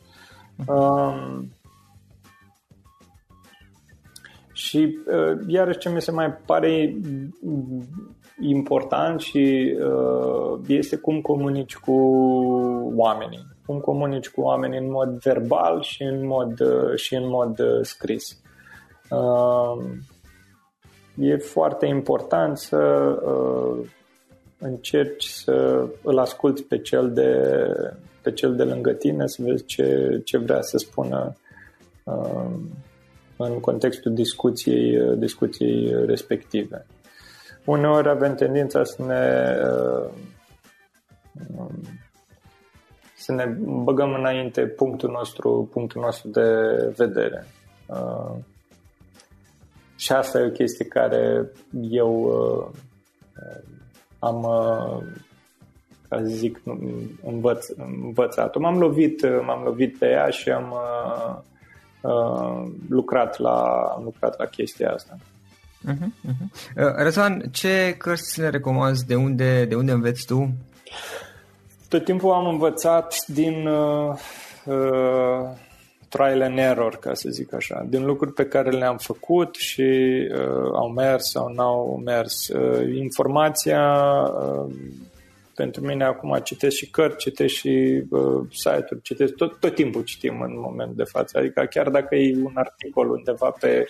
[0.66, 1.52] Um,
[4.52, 6.96] și uh, iarăși ce mi se mai pare
[8.42, 11.92] important și uh, este cum comunici cu
[12.94, 13.46] oamenii.
[13.66, 17.78] Cum comunici cu oamenii în mod verbal și în mod, uh, și în mod uh,
[17.82, 18.40] scris.
[19.10, 19.84] Uh,
[21.18, 22.78] e foarte important să
[23.24, 23.86] uh,
[24.58, 27.48] încerci să îl asculți pe cel de,
[28.22, 31.36] pe cel de lângă tine, să vezi ce, ce vrea să spună
[32.04, 32.50] uh,
[33.36, 36.86] în contextul discuției, uh, discuției respective
[37.64, 40.10] uneori avem tendința să ne uh,
[43.14, 46.48] să ne băgăm înainte punctul nostru, punctul nostru de
[46.96, 47.46] vedere.
[47.86, 48.34] Uh,
[49.96, 51.50] și asta e o chestie care
[51.90, 52.66] eu uh,
[54.18, 54.40] am,
[56.08, 56.62] ca să zic,
[57.24, 57.68] învăț,
[58.02, 60.74] învățat M-am lovit, m-am lovit pe ea și am
[62.88, 63.62] lucrat la,
[63.96, 65.16] am lucrat la chestia asta.
[65.88, 66.46] Uh-huh, uh-huh.
[66.76, 69.06] Uh, Răzvan, ce cărți le recomanzi?
[69.06, 70.54] De unde, de unde înveți tu?
[71.88, 74.14] Tot timpul am învățat din uh,
[74.64, 75.48] uh,
[76.08, 79.82] trial and error, ca să zic așa, din lucruri pe care le-am făcut și
[80.32, 82.48] uh, au mers sau n-au mers.
[82.48, 84.74] Uh, informația uh,
[85.54, 90.40] pentru mine acum citesc și cărți, citesc și uh, site-uri, citesc tot, tot timpul citim
[90.40, 91.38] în momentul de față.
[91.38, 93.86] Adică chiar dacă e un articol undeva pe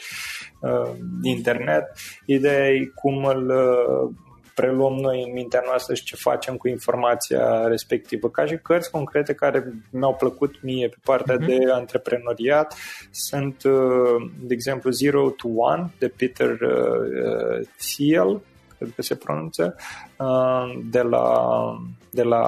[0.60, 0.90] uh,
[1.22, 1.84] internet,
[2.26, 4.14] ideea e cum îl uh,
[4.54, 8.28] preluăm noi în mintea noastră și ce facem cu informația respectivă.
[8.28, 11.46] Ca și cărți concrete care mi-au plăcut mie pe partea uh-huh.
[11.46, 12.74] de antreprenoriat
[13.10, 18.40] sunt, uh, de exemplu, Zero to One de Peter uh, Thiel,
[18.82, 19.76] cred că se pronunță,
[20.18, 21.76] uh, de la,
[22.10, 22.44] de la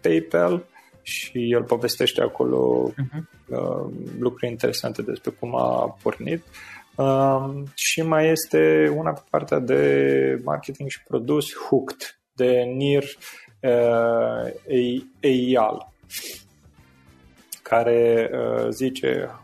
[0.00, 0.64] PayPal
[1.02, 3.22] și el povestește acolo uh-huh.
[4.18, 6.42] lucruri interesante despre cum a pornit.
[6.96, 13.04] Uh, și mai este una pe partea de marketing și produs Hooked de Nir
[13.60, 14.52] uh,
[15.20, 15.92] Eyal
[17.62, 19.43] care uh, zice uh,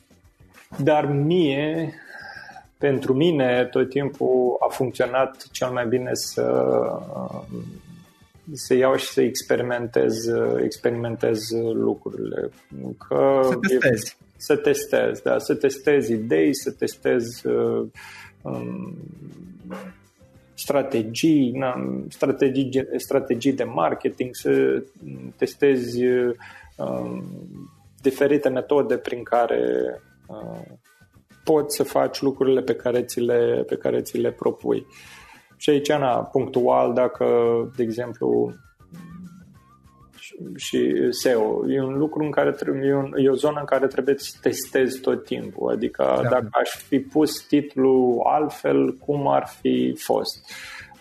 [0.77, 1.93] Dar mie,
[2.77, 6.75] pentru mine, tot timpul a funcționat cel mai bine să,
[8.53, 10.13] să iau și să experimentez,
[10.63, 11.39] experimentez
[11.73, 12.49] lucrurile.
[13.07, 14.17] Că să testezi.
[14.37, 17.41] Să testez, da, să testez idei, să testez
[18.41, 18.97] um,
[20.53, 24.83] strategii, na, strategii, strategii de marketing, să
[25.35, 26.05] testezi
[26.75, 27.23] um,
[28.01, 30.01] diferite metode prin care
[31.43, 34.85] poți să faci lucrurile pe care ți le, pe care ți le propui.
[35.57, 37.25] Și aici, na, punctual, dacă,
[37.75, 38.53] de exemplu,
[40.55, 41.69] și SEO.
[41.69, 44.37] E un lucru în care trebuie, e, un, e o zonă în care trebuie să
[44.41, 45.71] testezi tot timpul.
[45.71, 46.29] Adică da.
[46.29, 50.51] dacă aș fi pus titlul altfel, cum ar fi fost?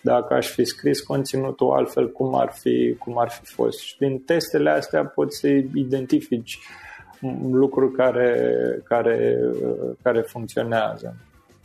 [0.02, 3.78] Dacă aș fi scris conținutul altfel, cum ar fi, cum ar fi fost?
[3.78, 6.58] Și din testele astea poți să identifici
[7.50, 8.34] lucruri care,
[8.84, 9.38] care,
[10.02, 11.14] care funcționează.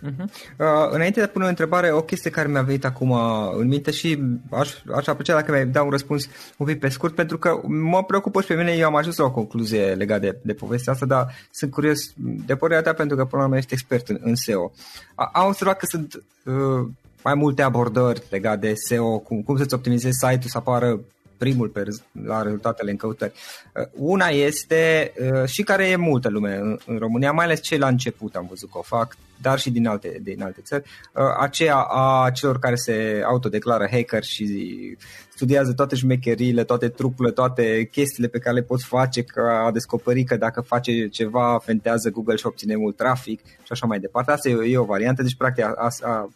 [0.05, 0.25] Uh-huh.
[0.57, 3.11] Uh, înainte de a pune o întrebare, o chestie care mi-a venit acum
[3.57, 4.19] în minte și
[4.51, 6.27] aș, aș aprecia dacă mi-ai da un răspuns
[6.57, 9.25] un pic pe scurt, pentru că mă preocupă și pe mine, eu am ajuns la
[9.25, 11.99] o concluzie legată de, de povestea asta, dar sunt curios
[12.45, 14.71] de părerea ta pentru că până la urmă ești expert în, în SEO.
[15.15, 16.87] A, am observat că sunt uh,
[17.23, 20.99] mai multe abordări legate de SEO, cum, cum să-ți optimizezi site-ul să apară
[21.37, 21.83] primul pe,
[22.25, 23.33] la rezultatele în căutări.
[23.73, 27.77] Uh, una este uh, și care e multă lume în, în România, mai ales cei
[27.77, 30.83] la început am văzut că o fac, dar și din alte, din alte țări,
[31.13, 34.45] uh, aceea a celor care se autodeclară hacker și
[35.35, 40.23] studiază toate șmecheriile, toate trucurile, toate chestiile pe care le poți face ca a descoperi
[40.23, 44.31] că dacă face ceva, fentează Google și obține mult trafic și așa mai departe.
[44.31, 46.29] Asta e, e o variantă, deci practic a, a, a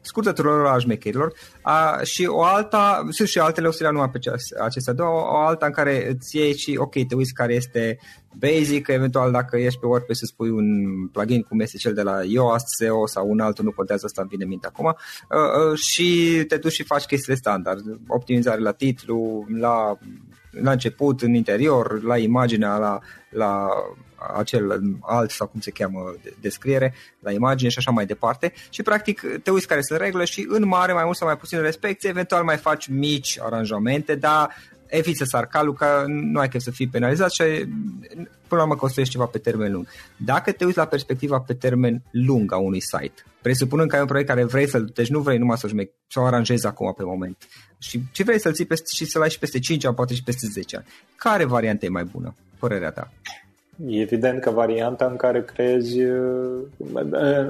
[0.00, 1.32] scurtăturilor a șmecherilor.
[1.62, 4.18] A, și o alta, sunt și altele, o să le numai pe
[4.62, 4.92] acestea.
[4.92, 7.98] Două, o alta în care îți iei și ok, te uiți care este
[8.38, 10.66] basic, eventual dacă ești pe WordPress să spui un
[11.12, 14.30] plugin cum este cel de la Yoast SEO sau un altul, nu contează asta, îmi
[14.30, 19.46] vine minte acum, uh, uh, și te duci și faci chestiile standard, optimizare la titlu,
[19.58, 19.98] la,
[20.50, 23.68] la început, în interior, la imaginea, la, la
[24.36, 28.52] acel alt sau cum se cheamă descriere la imagine și așa mai departe.
[28.70, 31.60] Și practic te uiți care sunt regulile și în mare mai mult sau mai puțin
[31.60, 34.54] respecte, eventual mai faci mici aranjamente, dar
[34.96, 37.42] eviți sarcalul că nu ai chef să fii penalizat și
[38.48, 39.86] până la urmă construiești ceva pe termen lung.
[40.16, 44.06] Dacă te uiți la perspectiva pe termen lung a unui site, presupunând că ai un
[44.06, 47.36] proiect care vrei să-l, deci nu vrei numai să-l să o aranjezi acum pe moment
[47.78, 50.22] și ce vrei să-l ții peste, și să-l ai și peste 5 ani, poate și
[50.22, 50.86] peste 10 ani.
[51.16, 52.34] Care variantă e mai bună?
[52.58, 53.12] Părerea ta?
[53.86, 57.02] Evident că varianta în care crezi uh, uh,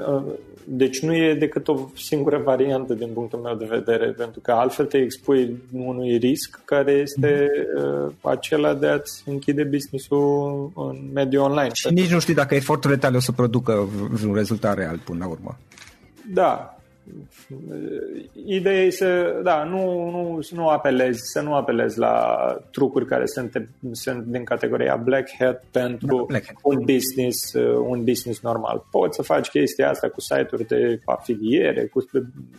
[0.07, 0.23] uh,
[0.65, 4.85] deci nu e decât o singură variantă din punctul meu de vedere, pentru că altfel
[4.85, 11.73] te expui unui risc care este uh, acela de a-ți închide business-ul în mediul online.
[11.73, 15.27] Și nici nu știi dacă eforturile tale o să producă vreun rezultat real până la
[15.31, 15.57] urmă.
[16.33, 16.77] Da,
[18.45, 22.37] Ideea e să, da, nu, nu, să nu apelezi, să nu apelezi la
[22.71, 26.55] trucuri care sunt, sunt din categoria black hat pentru da, black hat.
[26.61, 28.85] un business, uh, un business normal.
[28.91, 32.05] Poți să faci chestia asta cu site-uri de afiliere, cu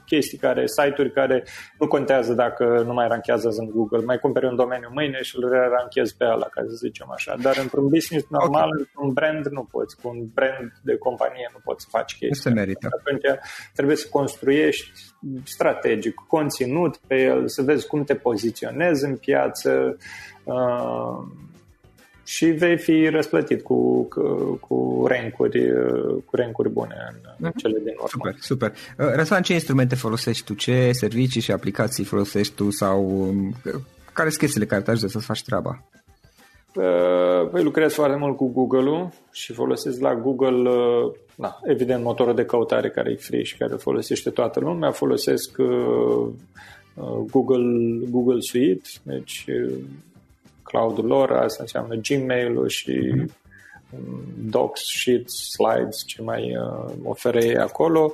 [0.07, 1.45] chestii care, site-uri care
[1.79, 5.49] nu contează dacă nu mai ranchează în Google, mai cumperi un domeniu mâine și îl
[5.49, 7.35] ranchezi pe ăla, ca să zicem așa.
[7.43, 8.79] Dar într-un business normal, okay.
[8.79, 12.29] într-un brand nu poți, cu un brand de companie nu poți să faci chestia.
[12.29, 12.89] Nu se merită.
[12.99, 13.39] Atunci
[13.75, 14.33] trebuie să construiești
[15.45, 19.97] strategic, conținut pe el, să vezi cum te poziționezi în piață
[20.45, 21.27] uh,
[22.25, 24.23] și vei fi răsplătit cu, cu,
[24.61, 25.73] cu rankuri,
[26.25, 26.97] cu rankuri bune
[27.39, 27.53] în uh-huh.
[27.57, 28.09] cele din urmă.
[28.09, 28.71] Super, super.
[28.71, 30.55] Uh, Răslan, ce instrumente folosești tu?
[30.55, 33.55] Ce servicii și aplicații folosești tu sau um,
[34.13, 35.85] care sunt chestiile care te ajută să faci treaba?
[36.75, 42.35] Uh, păi lucrez foarte mult cu Google-ul și folosesc la Google, uh, na, evident, motorul
[42.35, 44.91] de căutare care e free și care folosește toată lumea.
[44.91, 46.29] Folosesc uh,
[47.31, 49.45] Google, Google Suite, deci
[50.63, 53.43] cloud-ul lor, asta înseamnă Gmail-ul și mm-hmm.
[54.51, 56.57] Docs, Sheets, Slides, ce mai
[57.03, 58.13] oferă ei acolo.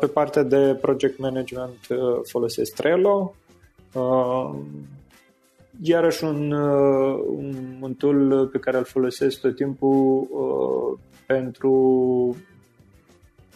[0.00, 1.86] Pe partea de project management
[2.22, 3.34] folosesc Trello
[5.80, 12.36] iarăși un, uh, un, un tool pe care îl folosesc tot timpul uh, pentru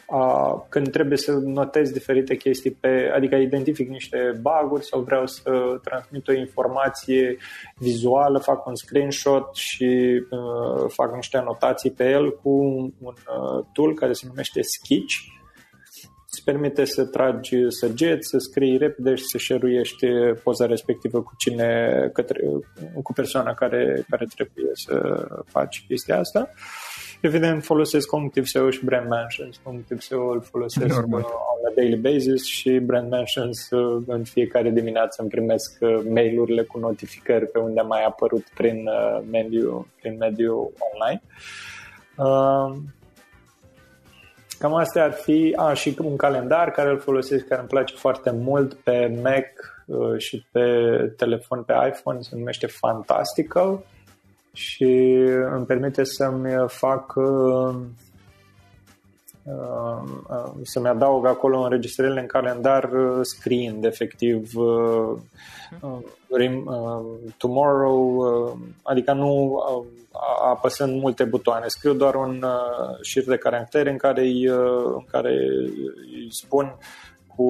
[0.07, 5.81] a, când trebuie să notez diferite chestii pe, adică identific niște baguri sau vreau să
[5.85, 7.37] transmit o informație
[7.77, 13.65] vizuală, fac un screenshot și uh, fac niște anotații pe el cu un, un uh,
[13.73, 15.15] tool care se numește Sketch
[16.45, 20.07] îți permite să tragi săgeți, să scrii repede și să șeruiești
[20.43, 22.41] poza respectivă cu cine, către,
[23.03, 26.51] cu persoana care, care trebuie să faci chestia asta.
[27.21, 29.61] Evident, folosesc Cognitive SEO și Brand Mentions.
[29.63, 31.21] Cognitive SEO îl folosesc Normal.
[31.21, 36.01] Uh, on a daily basis și Brand Mentions uh, în fiecare dimineață îmi primesc uh,
[36.11, 38.89] mail-urile cu notificări pe unde am mai apărut prin
[39.31, 41.23] mediul, prin mediul online.
[42.17, 42.83] Uh,
[44.63, 48.31] Cam astea ar fi, a, și un calendar care îl folosesc, care îmi place foarte
[48.31, 49.47] mult pe Mac
[49.87, 50.63] uh, și pe
[51.17, 53.85] telefon, pe iPhone, se numește Fantastical
[54.53, 54.93] și
[55.55, 57.75] îmi permite să-mi fac uh, uh,
[60.63, 62.91] să-mi adaug acolo înregistrările în calendar
[63.23, 64.53] screen, efectiv
[67.37, 68.25] tomorrow,
[68.83, 69.63] adică nu
[70.43, 71.67] apăsând multe butoane.
[71.67, 75.31] Scriu doar un uh, șir de caractere în care îi, uh, în care
[76.13, 76.77] îi spun
[77.37, 77.47] cu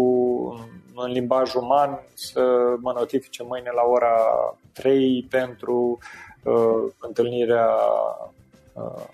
[0.95, 4.17] în limbaj uman să mă notifice mâine la ora
[4.73, 5.99] 3 pentru
[6.45, 7.69] uh, întâlnirea
[8.73, 9.05] uh,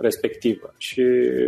[0.00, 1.02] respectivă și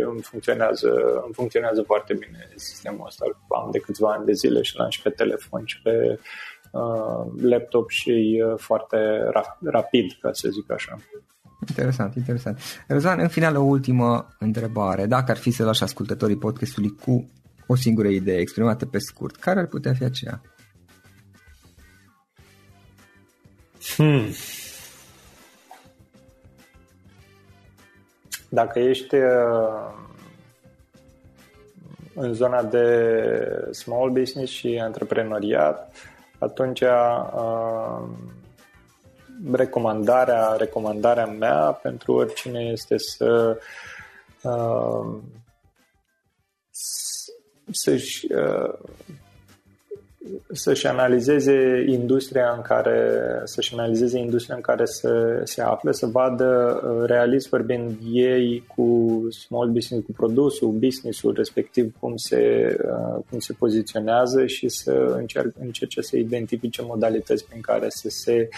[0.05, 0.89] îmi funcționează,
[1.25, 3.25] îmi funcționează foarte bine sistemul ăsta.
[3.63, 6.19] Am de câțiva ani de zile și l-am și pe telefon și pe
[6.71, 8.97] uh, laptop și uh, foarte
[9.37, 10.97] ra- rapid, ca să zic așa.
[11.67, 12.59] Interesant, interesant.
[12.87, 15.05] Răzvan, în final o ultimă întrebare.
[15.05, 17.31] Dacă ar fi să lași ascultătorii podcastului cu
[17.67, 20.41] o singură idee exprimată pe scurt, care ar putea fi aceea?
[23.95, 24.25] Hmm.
[28.53, 29.93] Dacă ești uh,
[32.15, 35.95] în zona de small business și antreprenoriat,
[36.39, 38.01] atunci uh,
[39.51, 43.57] recomandarea, recomandarea mea pentru oricine este să
[44.43, 45.21] uh,
[47.71, 48.27] să-și
[50.51, 56.81] să-și analizeze industria în care să-și analizeze industria în care se, se află, să vadă
[56.83, 63.39] uh, realist vorbind ei cu small business, cu produsul, businessul respectiv cum se, uh, cum
[63.39, 68.49] se poziționează și să încerc, încerce să identifice modalități prin care să se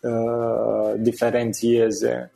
[0.00, 2.30] uh, diferențieze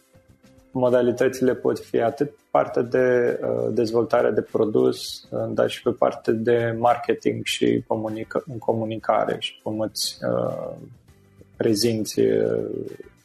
[0.72, 6.32] modalitățile pot fi atât partea de uh, dezvoltare de produs, uh, dar și pe partea
[6.32, 10.76] de marketing și comunica- comunicare și cum îți uh,
[11.56, 12.64] prezinți, uh,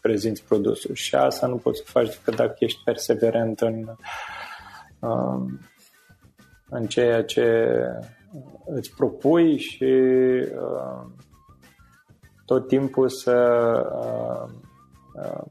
[0.02, 0.96] prezinți produsul.
[0.96, 3.88] Și asta nu poți să faci decât dacă ești perseverent în,
[5.00, 5.52] uh,
[6.70, 7.68] în ceea ce
[8.66, 11.06] îți propui și uh,
[12.46, 13.36] tot timpul să
[13.96, 14.54] uh,
[15.24, 15.44] uh,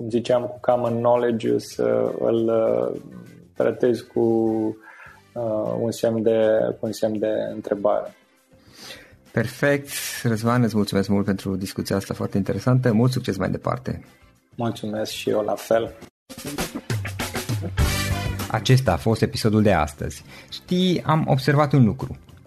[0.00, 3.00] cum ziceam, cu common knowledge să îl uh,
[3.54, 4.20] tratezi cu
[5.32, 8.14] uh, un semn de, cu un semn de întrebare.
[9.32, 9.88] Perfect.
[10.22, 12.92] Răzvan, îți mulțumesc mult pentru discuția asta foarte interesantă.
[12.92, 14.04] Mult succes mai departe.
[14.54, 15.94] Mulțumesc și eu la fel.
[18.50, 20.24] Acesta a fost episodul de astăzi.
[20.52, 22.18] Știi, am observat un lucru.